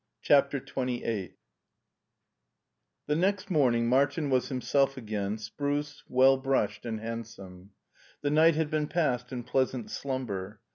[0.23, 1.33] CHAPTER XXVni
[3.05, 7.69] THE next morning Martin was himself again spruce, well brushed, and handsome.
[8.21, 10.59] The night had been passed in pleasant slumber.